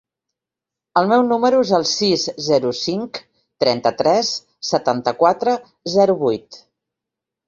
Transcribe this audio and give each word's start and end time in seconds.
El 1.01 1.07
meu 1.09 1.25
número 1.31 1.57
es 1.65 1.73
el 1.79 1.83
sis, 1.89 2.23
zero, 2.45 2.71
cinc, 2.79 3.19
trenta-tres, 3.63 4.31
setanta-quatre, 4.71 5.55
zero, 5.97 6.17
vuit. 6.23 6.59